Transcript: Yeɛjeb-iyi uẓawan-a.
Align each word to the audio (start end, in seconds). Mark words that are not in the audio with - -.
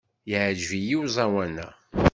Yeɛjeb-iyi 0.29 0.95
uẓawan-a. 0.99 1.67